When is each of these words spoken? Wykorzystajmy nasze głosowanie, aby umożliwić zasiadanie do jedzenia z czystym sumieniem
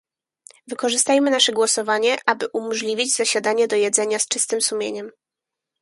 Wykorzystajmy 0.67 1.31
nasze 1.31 1.51
głosowanie, 1.53 2.17
aby 2.25 2.47
umożliwić 2.53 3.15
zasiadanie 3.15 3.67
do 3.67 3.75
jedzenia 3.75 4.19
z 4.19 4.27
czystym 4.27 4.61
sumieniem 4.61 5.11